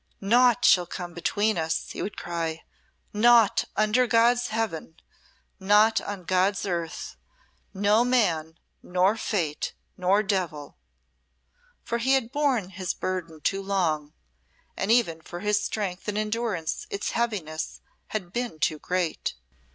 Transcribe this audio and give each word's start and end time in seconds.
"Naught 0.19 0.65
shall 0.65 0.87
come 0.87 1.13
between!" 1.13 1.63
he 1.89 2.01
would 2.01 2.17
cry. 2.17 2.63
"Naught 3.13 3.65
under 3.75 4.07
God's 4.07 4.47
Heaven 4.47 4.95
naught 5.59 6.01
on 6.01 6.23
Gods' 6.23 6.65
earth! 6.65 7.17
No 7.71 8.03
man, 8.03 8.57
nor 8.81 9.15
fate, 9.15 9.75
nor 9.97 10.23
devil!" 10.23 10.75
For 11.83 11.99
he 11.99 12.13
had 12.13 12.31
borne 12.31 12.71
his 12.71 12.95
burden 12.95 13.41
too 13.41 13.61
long, 13.61 14.13
and 14.75 14.91
even 14.91 15.21
for 15.21 15.41
his 15.41 15.63
strength 15.63 16.07
and 16.07 16.17
endurance 16.17 16.87
its 16.89 17.11
heaviness 17.11 17.79
had 18.07 18.33
been 18.33 18.57
too 18.57 18.79
great. 18.79 19.35